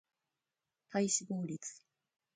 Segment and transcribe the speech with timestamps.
[0.89, 1.61] 体脂肪率